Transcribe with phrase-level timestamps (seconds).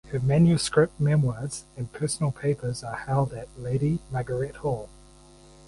[0.09, 4.89] Her manuscript memoirs and personal papers are held at Lady Margaret Hall.